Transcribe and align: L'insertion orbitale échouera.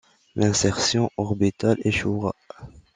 L'insertion 0.35 1.11
orbitale 1.15 1.77
échouera. 1.85 2.33